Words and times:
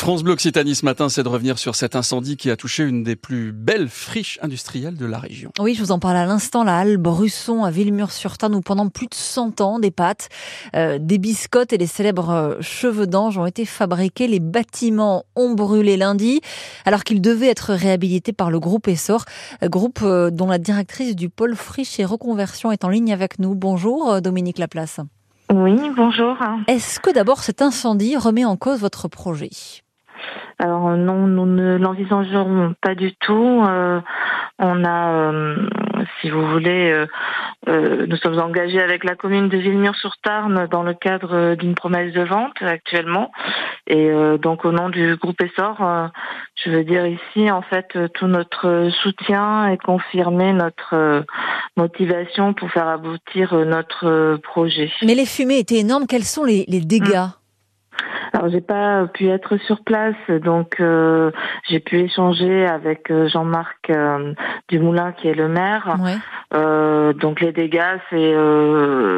France 0.00 0.22
Bleu 0.22 0.32
Occitanie 0.32 0.74
ce 0.74 0.86
matin, 0.86 1.10
c'est 1.10 1.22
de 1.22 1.28
revenir 1.28 1.58
sur 1.58 1.74
cet 1.74 1.94
incendie 1.94 2.38
qui 2.38 2.50
a 2.50 2.56
touché 2.56 2.84
une 2.84 3.02
des 3.02 3.16
plus 3.16 3.52
belles 3.52 3.90
friches 3.90 4.38
industrielles 4.40 4.96
de 4.96 5.04
la 5.04 5.18
région. 5.18 5.52
Oui, 5.60 5.74
je 5.74 5.82
vous 5.82 5.92
en 5.92 5.98
parle 5.98 6.16
à 6.16 6.24
l'instant, 6.24 6.64
la 6.64 6.78
halle 6.78 6.96
Brusson 6.96 7.64
à 7.64 7.70
Villemur-sur-Tarn 7.70 8.54
où 8.54 8.62
pendant 8.62 8.88
plus 8.88 9.08
de 9.08 9.14
100 9.14 9.60
ans, 9.60 9.78
des 9.78 9.90
pâtes, 9.90 10.30
euh, 10.74 10.96
des 10.98 11.18
biscottes 11.18 11.74
et 11.74 11.76
les 11.76 11.86
célèbres 11.86 12.30
euh, 12.30 12.54
cheveux 12.62 13.06
d'ange 13.06 13.36
ont 13.36 13.44
été 13.44 13.66
fabriqués. 13.66 14.26
Les 14.26 14.40
bâtiments 14.40 15.24
ont 15.36 15.52
brûlé 15.52 15.98
lundi 15.98 16.40
alors 16.86 17.04
qu'ils 17.04 17.20
devaient 17.20 17.50
être 17.50 17.74
réhabilités 17.74 18.32
par 18.32 18.50
le 18.50 18.58
groupe 18.58 18.88
Essor, 18.88 19.26
euh, 19.62 19.68
groupe 19.68 20.02
dont 20.02 20.46
la 20.46 20.58
directrice 20.58 21.14
du 21.14 21.28
pôle 21.28 21.54
friche 21.54 22.00
et 22.00 22.06
reconversion 22.06 22.72
est 22.72 22.86
en 22.86 22.88
ligne 22.88 23.12
avec 23.12 23.38
nous. 23.38 23.54
Bonjour 23.54 24.22
Dominique 24.22 24.58
Laplace. 24.58 25.00
Oui, 25.52 25.78
bonjour. 25.94 26.38
Est-ce 26.68 27.00
que 27.00 27.12
d'abord 27.12 27.42
cet 27.42 27.60
incendie 27.60 28.16
remet 28.16 28.46
en 28.46 28.56
cause 28.56 28.80
votre 28.80 29.06
projet? 29.06 29.50
Alors 30.58 30.90
non, 30.90 31.26
nous 31.26 31.46
ne 31.46 31.78
l'envisagerons 31.78 32.74
pas 32.82 32.94
du 32.94 33.14
tout. 33.14 33.64
Euh, 33.66 34.00
on 34.58 34.84
a, 34.84 35.12
euh, 35.12 35.56
si 36.20 36.28
vous 36.28 36.46
voulez, 36.48 37.06
euh, 37.66 38.06
nous 38.06 38.16
sommes 38.16 38.38
engagés 38.38 38.82
avec 38.82 39.04
la 39.04 39.14
commune 39.14 39.48
de 39.48 39.56
Villemur-sur-Tarn 39.56 40.66
dans 40.70 40.82
le 40.82 40.92
cadre 40.92 41.54
d'une 41.54 41.74
promesse 41.74 42.12
de 42.12 42.22
vente 42.22 42.60
actuellement. 42.60 43.30
Et 43.86 44.10
donc 44.40 44.64
au 44.64 44.70
nom 44.70 44.88
du 44.88 45.16
groupe 45.16 45.40
Essor, 45.40 46.10
je 46.62 46.70
veux 46.70 46.84
dire 46.84 47.06
ici, 47.06 47.50
en 47.50 47.62
fait, 47.62 47.98
tout 48.14 48.28
notre 48.28 48.90
soutien 49.02 49.68
et 49.68 49.78
confirmer 49.78 50.52
notre 50.52 51.24
motivation 51.76 52.52
pour 52.52 52.70
faire 52.70 52.86
aboutir 52.86 53.54
notre 53.66 54.36
projet. 54.42 54.92
Mais 55.02 55.14
les 55.14 55.26
fumées 55.26 55.58
étaient 55.58 55.78
énormes. 55.78 56.06
Quels 56.06 56.24
sont 56.24 56.44
les, 56.44 56.66
dégâts? 56.66 57.16
Hum. 57.16 57.39
Alors 58.40 58.50
j'ai 58.50 58.62
pas 58.62 59.06
pu 59.06 59.28
être 59.28 59.58
sur 59.58 59.84
place, 59.84 60.16
donc 60.30 60.80
euh, 60.80 61.30
j'ai 61.68 61.78
pu 61.78 61.98
échanger 61.98 62.64
avec 62.64 63.10
euh, 63.10 63.28
Jean-Marc 63.28 63.90
euh, 63.90 64.32
Dumoulin 64.70 65.12
qui 65.12 65.28
est 65.28 65.34
le 65.34 65.46
maire. 65.46 65.98
donc 67.20 67.42
les 67.42 67.52
dégâts, 67.52 67.98
c'est 68.08 68.34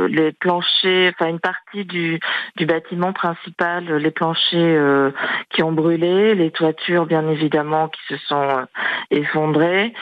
les 0.09 0.33
planchers, 0.33 1.12
enfin 1.15 1.31
une 1.31 1.39
partie 1.39 1.84
du, 1.84 2.19
du 2.56 2.67
bâtiment 2.67 3.12
principal, 3.12 3.84
les 3.84 4.11
planchers 4.11 5.12
qui 5.50 5.62
ont 5.62 5.73
brûlé, 5.73 6.34
les 6.34 6.50
toitures 6.50 7.06
bien 7.06 7.28
évidemment 7.28 7.91
qui 7.91 8.00
se 8.09 8.17
sont 8.27 8.67
effondrées. 9.12 9.95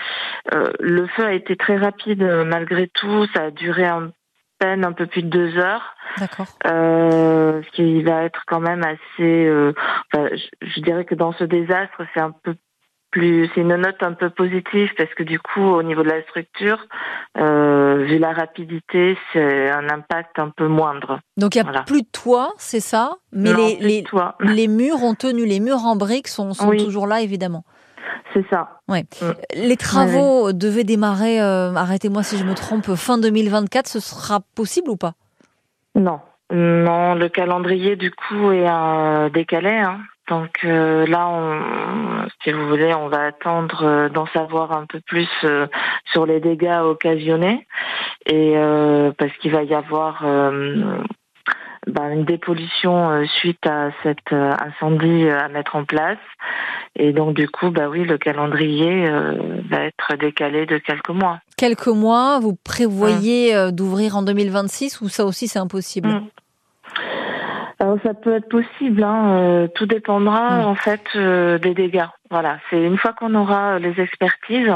le 0.81 1.07
feu 1.09 1.27
a 1.27 1.35
été 1.35 1.57
très 1.57 1.77
rapide 1.77 2.23
malgré 2.47 2.89
tout, 2.89 3.27
ça 3.35 3.43
a 3.43 3.51
duré 3.51 3.85
un 3.85 4.13
peine 4.61 4.85
un 4.85 4.93
peu 4.93 5.07
plus 5.07 5.23
de 5.23 5.29
deux 5.29 5.59
heures. 5.59 5.97
D'accord. 6.19 6.47
Qui 7.81 8.03
va 8.03 8.25
être 8.25 8.43
quand 8.47 8.61
même 8.61 8.83
assez. 8.85 9.47
Euh, 9.47 9.73
enfin, 10.13 10.29
je, 10.61 10.81
dirais 10.81 11.05
que 11.05 11.15
dans 11.15 11.33
ce 11.33 11.45
désastre, 11.45 12.03
c'est 12.13 12.21
un 12.21 12.31
peu 12.31 12.55
plus, 13.11 13.51
c'est 13.55 13.63
une 13.63 13.75
note 13.75 14.03
un 14.03 14.13
peu 14.13 14.31
positive 14.31 14.91
parce 14.97 15.13
que 15.15 15.23
du 15.23 15.41
coup, 15.41 15.63
au 15.63 15.83
niveau 15.83 16.03
de 16.03 16.11
la 16.11 16.23
structure, 16.25 16.79
euh, 17.39 18.05
vu 18.05 18.19
la 18.19 18.33
rapidité, 18.33 19.17
c'est 19.33 19.71
un 19.71 19.89
impact 19.89 20.39
un 20.39 20.51
peu 20.51 20.69
moindre. 20.69 21.21
Donc 21.37 21.55
il 21.55 21.63
n'y 21.63 21.69
a 21.69 21.83
plus 21.83 22.03
de 22.03 22.09
toit, 22.13 22.53
c'est 22.59 22.81
ça? 22.81 23.15
Mais 23.33 23.53
les, 23.53 23.77
les, 23.77 24.05
les, 24.41 24.69
murs 24.69 25.03
ont 25.03 25.15
tenu, 25.15 25.47
les 25.47 25.59
murs 25.59 25.85
en 25.87 25.97
briques 25.97 26.29
sont, 26.29 26.53
sont 26.53 26.71
toujours 26.77 27.07
là, 27.07 27.21
évidemment. 27.23 27.65
C'est 28.33 28.47
ça. 28.49 28.81
Ouais. 28.89 29.05
Mm. 29.21 29.31
Les 29.55 29.77
travaux 29.77 30.53
devaient 30.53 30.85
démarrer, 30.85 31.41
euh, 31.41 31.75
arrêtez-moi 31.75 32.23
si 32.23 32.37
je 32.37 32.45
me 32.45 32.55
trompe, 32.55 32.95
fin 32.95 33.19
2024. 33.19 33.89
Ce 33.89 34.01
sera 34.01 34.41
possible 34.55 34.91
ou 34.91 34.97
pas? 34.97 35.15
Non. 35.95 36.21
Non, 36.51 37.15
le 37.15 37.29
calendrier 37.29 37.97
du 37.97 38.11
coup 38.11 38.51
est 38.53 38.69
euh, 38.69 39.29
décalé. 39.31 39.71
Hein. 39.71 40.01
Donc 40.29 40.59
euh, 40.65 41.07
là, 41.07 41.29
on, 41.29 42.29
si 42.43 42.53
vous 42.53 42.69
voulez, 42.69 42.95
on 42.95 43.09
va 43.09 43.27
attendre 43.27 44.09
d'en 44.09 44.27
savoir 44.27 44.73
un 44.73 44.87
peu 44.87 45.01
plus 45.01 45.29
sur 46.13 46.27
les 46.27 46.41
dégâts 46.41 46.81
occasionnés 46.83 47.67
et 48.27 48.55
parce 49.19 49.33
qu'il 49.41 49.51
va 49.51 49.65
y 49.65 49.75
avoir 49.75 50.23
bah, 51.87 52.09
une 52.13 52.25
dépollution 52.25 53.27
suite 53.27 53.67
à 53.67 53.91
cet 54.05 54.33
incendie 54.33 55.29
à 55.29 55.49
mettre 55.49 55.75
en 55.75 55.85
place. 55.85 56.19
Et 56.97 57.13
donc 57.13 57.35
du 57.35 57.49
coup, 57.49 57.71
bah 57.71 57.89
oui, 57.89 58.05
le 58.05 58.19
calendrier 58.19 59.09
euh, 59.09 59.63
va 59.69 59.85
être 59.85 60.17
décalé 60.17 60.67
de 60.67 60.79
quelques 60.79 61.11
mois. 61.11 61.41
Quelques 61.61 61.89
mois, 61.89 62.39
vous 62.41 62.55
prévoyez 62.55 63.55
euh, 63.55 63.71
d'ouvrir 63.71 64.17
en 64.17 64.23
2026 64.23 65.03
ou 65.03 65.11
ça 65.11 65.27
aussi 65.27 65.47
c'est 65.47 65.59
impossible? 65.59 66.09
Mm. 66.09 66.29
Alors 67.81 67.99
ça 68.03 68.15
peut 68.15 68.35
être 68.35 68.49
possible, 68.49 69.03
hein, 69.03 69.37
euh, 69.37 69.69
tout 69.75 69.85
dépendra 69.85 70.63
mm. 70.63 70.65
en 70.65 70.75
fait 70.75 71.03
des 71.15 71.75
dégâts. 71.75 72.07
Voilà, 72.31 72.57
c'est 72.71 72.83
une 72.83 72.97
fois 72.97 73.13
qu'on 73.13 73.35
aura 73.35 73.79
les 73.79 74.01
expertises 74.01 74.73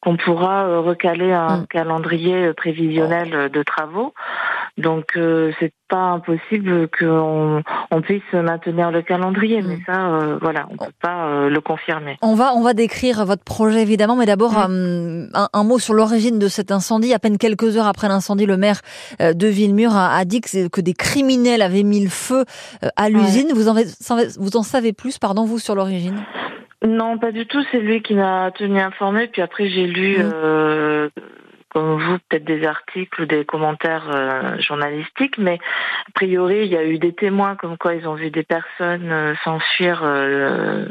qu'on 0.00 0.16
pourra 0.16 0.80
recaler 0.80 1.32
un 1.32 1.58
mm. 1.58 1.66
calendrier 1.68 2.52
prévisionnel 2.54 3.48
de 3.48 3.62
travaux. 3.62 4.12
Donc 4.78 5.16
euh, 5.16 5.52
c'est 5.58 5.72
pas 5.88 5.96
impossible 5.96 6.88
qu'on 6.88 7.62
on 7.90 8.00
puisse 8.02 8.30
maintenir 8.34 8.90
le 8.90 9.00
calendrier, 9.00 9.62
mais 9.62 9.76
mm. 9.76 9.82
ça, 9.86 10.08
euh, 10.08 10.38
voilà, 10.42 10.66
on 10.70 10.76
peut 10.76 10.92
pas 11.00 11.28
euh, 11.28 11.48
le 11.48 11.60
confirmer. 11.62 12.18
On 12.20 12.34
va 12.34 12.52
on 12.54 12.62
va 12.62 12.74
décrire 12.74 13.24
votre 13.24 13.42
projet 13.42 13.80
évidemment, 13.80 14.16
mais 14.16 14.26
d'abord 14.26 14.52
mm. 14.52 15.28
un, 15.52 15.64
mot 15.64 15.78
sur 15.78 15.94
l'origine 15.94 16.38
de 16.38 16.48
cet 16.48 16.70
incendie. 16.70 17.14
À 17.14 17.18
peine 17.18 17.38
quelques 17.38 17.78
heures 17.78 17.86
après 17.86 18.08
l'incendie, 18.08 18.44
le 18.44 18.58
maire 18.58 18.80
de 19.20 19.46
Villemur 19.46 19.96
a, 19.96 20.24
dit 20.26 20.42
que, 20.42 20.80
des 20.80 20.92
criminels 20.92 21.62
avaient 21.62 21.82
mis 21.82 22.02
le 22.02 22.10
feu 22.10 22.44
à 22.96 23.08
l'usine. 23.08 23.48
Vous 23.54 23.68
en 23.68 23.74
vous 24.38 24.56
en 24.56 24.62
savez 24.62 24.92
plus, 24.92 25.18
pardon, 25.18 25.44
vous 25.44 25.58
sur 25.58 25.74
l'origine? 25.74 26.22
Non, 26.86 27.18
pas 27.18 27.32
du 27.32 27.46
tout. 27.46 27.62
C'est 27.72 27.80
lui 27.80 28.02
qui 28.02 28.14
m'a 28.14 28.50
tenu 28.50 28.78
informé. 28.78 29.28
Puis 29.28 29.40
après, 29.40 29.68
j'ai 29.68 29.86
lu. 29.86 30.18
Mm 30.18 31.08
comme 31.76 32.02
vous, 32.02 32.18
peut-être 32.30 32.46
des 32.46 32.64
articles 32.64 33.20
ou 33.20 33.26
des 33.26 33.44
commentaires 33.44 34.08
euh, 34.10 34.58
journalistiques, 34.60 35.36
mais 35.36 35.58
a 36.08 36.10
priori, 36.14 36.60
il 36.64 36.72
y 36.72 36.76
a 36.76 36.82
eu 36.82 36.98
des 36.98 37.12
témoins 37.12 37.54
comme 37.54 37.76
quoi 37.76 37.94
ils 37.94 38.08
ont 38.08 38.14
vu 38.14 38.30
des 38.30 38.44
personnes 38.44 39.12
euh, 39.12 39.34
s'enfuir 39.44 40.00
euh, 40.02 40.86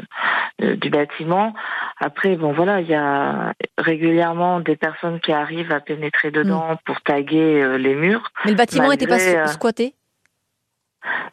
du 0.60 0.88
bâtiment. 0.88 1.54
Après, 1.98 2.36
bon 2.36 2.52
voilà, 2.52 2.80
il 2.82 2.86
y 2.86 2.94
a 2.94 3.52
régulièrement 3.78 4.60
des 4.60 4.76
personnes 4.76 5.18
qui 5.18 5.32
arrivent 5.32 5.72
à 5.72 5.80
pénétrer 5.80 6.30
dedans 6.30 6.74
mm. 6.74 6.78
pour 6.84 7.00
taguer 7.00 7.78
les 7.78 7.96
murs. 7.96 8.30
Mais 8.44 8.52
le 8.52 8.56
bâtiment 8.56 8.88
n'était 8.88 9.08
pas 9.08 9.48
squatté? 9.48 9.95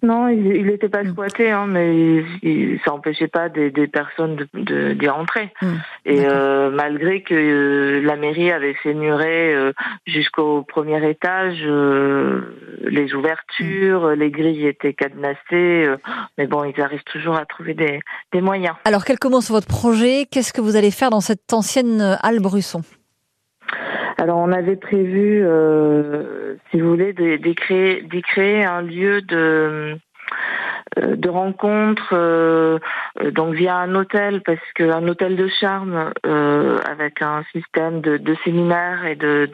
Non, 0.02 0.28
il 0.28 0.66
n'était 0.66 0.90
pas 0.90 1.04
mm. 1.04 1.12
squatté, 1.12 1.52
hein, 1.52 1.66
mais 1.68 2.24
il, 2.42 2.80
ça 2.84 2.92
n'empêchait 2.92 3.28
pas 3.28 3.50
des, 3.50 3.72
personnes 3.88 4.36
d'y 4.54 4.64
de, 4.64 5.10
rentrer. 5.10 5.52
Mm. 5.62 5.68
Et 6.06 6.26
euh, 6.26 6.70
malgré 6.72 7.22
que 7.22 7.34
euh, 7.34 8.02
la 8.02 8.16
mairie 8.16 8.52
avait 8.52 8.74
fait 8.76 8.94
murer 8.94 9.54
euh, 9.54 9.72
jusqu'au 10.06 10.64
premier 10.64 11.10
étage, 11.10 11.62
les 11.62 13.14
ouvertures, 13.14 14.08
mm. 14.08 14.14
les 14.14 14.32
grilles 14.32 14.68
étaient 14.68 14.94
cadenassées, 14.94 15.88
mais 16.38 16.48
bon, 16.48 16.64
ils 16.64 16.82
arrivent 16.82 17.04
toujours 17.06 17.36
à 17.36 17.46
trouver 17.46 17.74
des, 17.74 18.00
des 18.32 18.42
moyens. 18.42 18.76
Alors, 18.86 19.06
quel 19.06 19.20
commence 19.20 19.50
votre 19.50 19.68
projet 19.68 20.28
Qu'est-ce 20.30 20.54
que 20.54 20.62
vous 20.62 20.76
allez 20.76 20.92
faire 20.92 21.10
dans 21.10 21.22
cette 21.22 21.54
ancienne 21.54 22.18
halle 22.22 22.40
Brusson 22.40 22.82
alors 24.24 24.38
on 24.38 24.54
avait 24.54 24.78
prévu, 24.78 25.44
euh, 25.44 26.56
si 26.72 26.80
vous 26.80 26.92
voulez, 26.92 27.12
d'y 27.12 27.56
créer, 28.22 28.64
un 28.64 28.82
lieu 28.82 29.22
de 29.22 29.98
euh, 30.98 31.16
de 31.18 31.28
rencontre 31.28 32.14
euh, 32.14 32.80
donc 33.32 33.54
via 33.54 33.76
un 33.76 33.94
hôtel 33.96 34.42
parce 34.46 34.62
qu'un 34.76 35.06
hôtel 35.10 35.36
de 35.36 35.50
charme 35.60 36.14
avec 36.90 37.22
un 37.22 37.44
système 37.52 38.00
de, 38.00 38.16
de 38.16 38.36
séminaires 38.46 39.06
et 39.06 39.16
de 39.16 39.50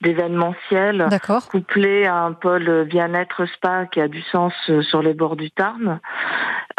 d'événementiel 0.00 1.08
couplé 1.50 2.06
à 2.06 2.22
un 2.22 2.32
pôle 2.32 2.84
bien-être 2.84 3.46
spa 3.46 3.86
qui 3.86 4.00
a 4.00 4.06
du 4.06 4.22
sens 4.22 4.52
sur 4.82 5.02
les 5.02 5.14
bords 5.14 5.36
du 5.36 5.50
Tarn 5.50 5.98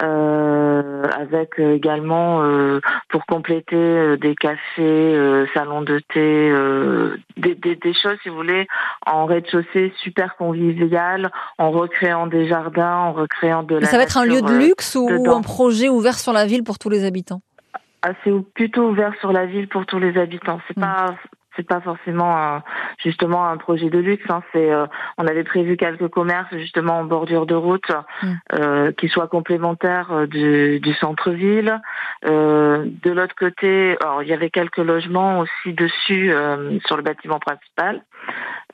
euh, 0.01 1.03
avec 1.11 1.59
euh, 1.59 1.75
également 1.75 2.43
euh, 2.43 2.79
pour 3.09 3.25
compléter 3.25 4.17
des 4.17 4.35
cafés, 4.35 5.45
salons 5.53 5.81
de 5.81 5.99
thé, 6.13 6.51
des, 7.37 7.55
des, 7.55 7.75
des, 7.75 7.93
choses 7.93 8.17
si 8.23 8.29
vous 8.29 8.35
voulez 8.35 8.67
en 9.05 9.25
rez-de-chaussée 9.25 9.93
super 10.01 10.35
convivial, 10.37 11.31
en 11.57 11.71
recréant 11.71 12.27
des 12.27 12.47
jardins, 12.47 12.95
en 12.95 13.13
recréant 13.13 13.63
de 13.63 13.75
la. 13.75 13.87
Ça 13.87 13.97
va 13.97 14.03
être 14.03 14.17
un 14.17 14.25
lieu 14.25 14.41
de 14.41 14.53
luxe 14.53 14.95
ou 14.95 15.09
un 15.31 15.41
projet 15.41 15.89
ouvert 15.89 16.17
sur 16.17 16.33
la 16.33 16.45
ville 16.45 16.63
pour 16.63 16.79
tous 16.79 16.89
les 16.89 17.05
habitants? 17.05 17.41
Ah, 18.01 18.11
c'est 18.23 18.31
plutôt 18.53 18.89
ouvert 18.89 19.13
sur 19.19 19.33
la 19.33 19.45
ville 19.45 19.67
pour 19.67 19.85
tous 19.85 19.99
les 19.99 20.17
habitants. 20.17 20.59
C'est 20.67 20.77
hmm. 20.77 20.81
pas 20.81 21.15
c'est 21.59 21.67
pas 21.67 21.81
forcément 21.81 22.37
un, 22.37 22.63
justement 23.03 23.45
un 23.45 23.57
projet 23.57 23.89
de 23.89 23.99
luxe. 23.99 24.23
Hein. 24.29 24.41
C'est, 24.53 24.71
euh, 24.71 24.85
on 25.17 25.27
avait 25.27 25.43
prévu 25.43 25.75
quelques 25.75 26.07
commerces 26.07 26.55
justement 26.55 26.99
en 26.99 27.03
bordure 27.03 27.45
de 27.45 27.55
route 27.55 27.91
mm. 28.23 28.27
euh, 28.53 28.91
qui 28.93 29.09
soient 29.09 29.27
complémentaires 29.27 30.11
euh, 30.11 30.25
du, 30.25 30.79
du 30.79 30.93
centre-ville. 30.93 31.81
Euh, 32.25 32.85
de 33.03 33.11
l'autre 33.11 33.35
côté, 33.35 33.97
alors 34.01 34.23
il 34.23 34.29
y 34.29 34.33
avait 34.33 34.49
quelques 34.49 34.77
logements 34.77 35.39
aussi 35.39 35.73
dessus 35.73 36.33
sur 36.85 36.95
le 36.95 37.03
bâtiment 37.03 37.39
principal. 37.39 38.03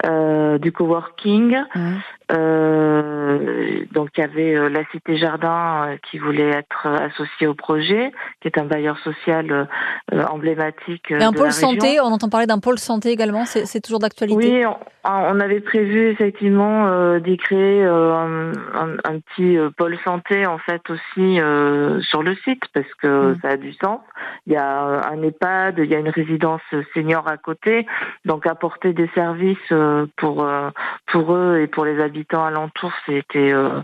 Euh, 0.06 0.58
du 0.58 0.72
coworking. 0.72 1.56
Mmh. 1.76 1.96
Euh, 2.32 3.86
donc 3.92 4.10
il 4.18 4.22
y 4.22 4.24
avait 4.24 4.56
euh, 4.56 4.68
la 4.70 4.84
Cité 4.92 5.16
Jardin 5.18 5.86
euh, 5.90 5.98
qui 6.10 6.18
voulait 6.18 6.50
être 6.50 6.88
associée 6.88 7.48
au 7.48 7.54
projet, 7.54 8.12
qui 8.42 8.48
est 8.48 8.58
un 8.58 8.66
bailleur 8.66 8.98
social 9.00 9.52
euh, 9.52 9.66
euh, 10.14 10.24
emblématique. 10.26 11.12
Et 11.12 11.16
un 11.24 11.32
de 11.32 11.38
pôle 11.38 11.48
la 11.48 11.54
région. 11.54 11.70
santé, 11.72 12.00
on 12.02 12.06
entend 12.08 12.30
parler 12.30 12.48
d'un 12.48 12.60
pôle 12.60 12.80
santé 12.80 13.10
également, 13.10 13.46
c'est 13.46 13.80
toujours 13.82 14.00
d'actualité? 14.00 14.36
Oui, 14.38 14.66
on, 14.66 14.76
on 15.04 15.40
avait 15.40 15.60
prévu 15.60 16.10
effectivement 16.10 16.88
euh, 16.88 17.20
d'y 17.20 17.38
créer 17.38 17.84
euh, 17.86 18.14
un, 18.14 18.52
un- 18.74 18.98
un 19.04 19.20
petit 19.20 19.58
euh, 19.58 19.70
pôle 19.70 19.98
santé 20.04 20.46
en 20.48 20.58
fait 20.58 20.82
aussi 20.90 21.40
euh, 21.40 22.02
sur 22.02 22.24
le 22.24 22.36
site 22.44 22.64
parce 22.74 22.92
que 23.02 23.06
Mm. 23.16 23.38
ça 23.42 23.48
a 23.50 23.58
du 23.58 23.72
sens. 23.74 24.00
Il 24.48 24.54
y 24.54 24.58
a 24.58 24.86
euh, 24.88 25.02
un 25.12 25.22
EHPAD, 25.22 25.76
il 25.78 25.92
y 25.92 25.96
a 25.96 26.00
une 26.00 26.10
résidence 26.10 26.62
senior 26.94 27.28
à 27.28 27.38
côté, 27.38 27.86
donc 28.26 28.46
apporter 28.48 28.94
des 28.94 29.10
services 29.14 29.58
euh, 29.72 29.85
pour 30.18 30.44
euh, 30.44 30.70
pour 31.12 31.34
eux 31.36 31.60
et 31.62 31.68
pour 31.68 31.86
les 31.86 32.02
habitants 32.02 32.46
alentours, 32.46 32.94
c'était 33.06 33.52
euh, 33.52 33.82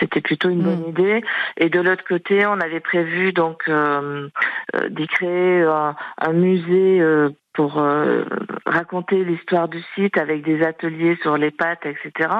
c'était 0.00 0.20
plutôt 0.20 0.48
une 0.48 0.60
Mm. 0.62 0.64
bonne 0.64 0.88
idée. 0.88 1.24
Et 1.56 1.68
de 1.68 1.80
l'autre 1.80 2.04
côté, 2.06 2.46
on 2.46 2.60
avait 2.60 2.80
prévu 2.80 3.32
donc 3.32 3.62
euh, 3.68 4.28
euh, 4.74 4.88
d'y 4.88 5.06
créer 5.06 5.62
un, 5.62 5.94
un 6.18 6.32
musée 6.32 7.00
euh, 7.00 7.30
pour 7.54 7.78
euh, 7.78 8.24
raconter 8.64 9.24
l'histoire 9.24 9.68
du 9.68 9.82
site 9.94 10.16
avec 10.16 10.42
des 10.42 10.62
ateliers 10.62 11.18
sur 11.20 11.36
les 11.36 11.50
pâtes, 11.50 11.84
etc. 11.84 12.30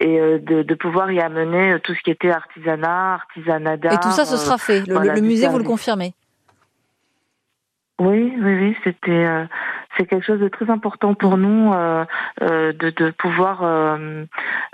Et 0.00 0.18
euh, 0.18 0.38
de, 0.38 0.62
de 0.62 0.74
pouvoir 0.74 1.10
y 1.12 1.20
amener 1.20 1.72
euh, 1.72 1.78
tout 1.78 1.94
ce 1.94 2.00
qui 2.00 2.10
était 2.10 2.30
artisanat, 2.30 3.14
artisanat 3.14 3.76
d'art. 3.76 3.92
Et 3.94 4.00
tout 4.00 4.10
ça, 4.10 4.24
ce 4.24 4.34
euh, 4.34 4.38
sera 4.38 4.56
fait. 4.58 4.86
Le, 4.86 4.94
voilà, 4.94 5.14
le 5.14 5.20
du 5.20 5.26
musée, 5.26 5.48
vous 5.48 5.58
le 5.58 5.64
confirmez? 5.64 6.14
Oui, 7.98 8.34
oui, 8.38 8.54
oui, 8.60 8.76
c'était 8.84 9.10
euh, 9.10 9.44
c'est 9.96 10.06
quelque 10.06 10.24
chose 10.24 10.40
de 10.40 10.48
très 10.48 10.70
important 10.70 11.14
pour 11.14 11.36
nous 11.36 11.72
euh, 11.72 12.04
euh, 12.42 12.72
de, 12.72 12.90
de 12.90 13.10
pouvoir 13.12 13.62
euh, 13.62 14.24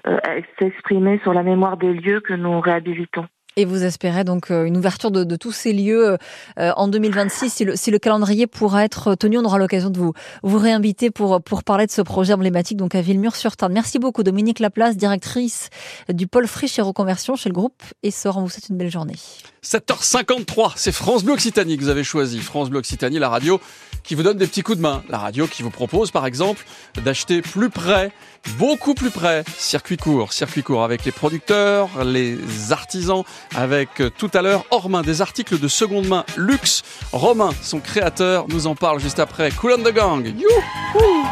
euh, 0.06 0.18
s'exprimer 0.58 1.20
sur 1.22 1.32
la 1.32 1.42
mémoire 1.42 1.76
des 1.76 1.92
lieux 1.92 2.20
que 2.20 2.34
nous 2.34 2.60
réhabilitons. 2.60 3.26
Et 3.56 3.66
vous 3.66 3.84
espérez 3.84 4.24
donc 4.24 4.48
une 4.48 4.78
ouverture 4.78 5.10
de, 5.10 5.24
de 5.24 5.36
tous 5.36 5.52
ces 5.52 5.74
lieux 5.74 6.16
en 6.56 6.88
2026. 6.88 7.50
Si 7.50 7.64
le, 7.66 7.76
si 7.76 7.90
le 7.90 7.98
calendrier 7.98 8.46
pourra 8.46 8.82
être 8.82 9.14
tenu, 9.14 9.36
on 9.36 9.44
aura 9.44 9.58
l'occasion 9.58 9.90
de 9.90 9.98
vous, 9.98 10.14
vous 10.42 10.56
réinviter 10.56 11.10
pour, 11.10 11.42
pour 11.42 11.62
parler 11.62 11.84
de 11.84 11.90
ce 11.90 12.00
projet 12.00 12.32
emblématique 12.32 12.78
donc 12.78 12.94
à 12.94 13.02
Villemur-sur-Tarn. 13.02 13.70
Merci 13.70 13.98
beaucoup 13.98 14.22
Dominique 14.22 14.58
Laplace, 14.58 14.96
directrice 14.96 15.68
du 16.08 16.26
pôle 16.26 16.46
friche 16.46 16.78
et 16.78 16.82
reconversion 16.82 17.36
chez 17.36 17.50
le 17.50 17.54
groupe 17.54 17.82
Essor. 18.02 18.38
On 18.38 18.44
vous 18.44 18.48
souhaite 18.48 18.70
une 18.70 18.78
belle 18.78 18.90
journée. 18.90 19.16
7h53, 19.62 20.72
c'est 20.76 20.92
France 20.92 21.22
Bleu 21.22 21.34
Occitanie 21.34 21.76
que 21.76 21.82
vous 21.82 21.90
avez 21.90 22.04
choisi. 22.04 22.40
France 22.40 22.70
Bleu 22.70 22.78
Occitanie, 22.78 23.18
la 23.18 23.28
radio 23.28 23.60
qui 24.02 24.14
vous 24.14 24.22
donne 24.22 24.36
des 24.36 24.46
petits 24.46 24.62
coups 24.62 24.78
de 24.78 24.82
main. 24.82 25.02
La 25.08 25.18
radio 25.18 25.46
qui 25.46 25.62
vous 25.62 25.70
propose, 25.70 26.10
par 26.10 26.26
exemple, 26.26 26.64
d'acheter 27.04 27.42
plus 27.42 27.70
près, 27.70 28.12
beaucoup 28.58 28.94
plus 28.94 29.10
près, 29.10 29.44
circuit 29.56 29.96
court. 29.96 30.32
Circuit 30.32 30.62
court 30.62 30.84
avec 30.84 31.04
les 31.04 31.12
producteurs, 31.12 32.04
les 32.04 32.38
artisans, 32.70 33.24
avec 33.54 34.00
euh, 34.00 34.10
tout 34.10 34.30
à 34.34 34.42
l'heure, 34.42 34.64
hors 34.70 34.88
main, 34.88 35.02
des 35.02 35.20
articles 35.20 35.58
de 35.58 35.68
seconde 35.68 36.06
main 36.06 36.24
luxe. 36.36 36.82
Romain, 37.12 37.50
son 37.62 37.80
créateur, 37.80 38.46
nous 38.48 38.66
en 38.66 38.74
parle 38.74 39.00
juste 39.00 39.18
après. 39.18 39.50
Cool 39.50 39.74
on 39.78 39.82
the 39.82 39.94
gang. 39.94 40.24
Youhou 40.26 41.24